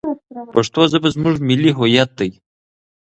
[0.53, 2.29] پښتو ژبه زموږ ملي هویت دی.